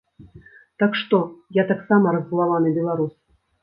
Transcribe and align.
Так 0.85 0.97
што, 1.03 1.21
я 1.61 1.69
таксама 1.75 2.17
раззлаваны 2.19 2.77
беларус. 2.83 3.13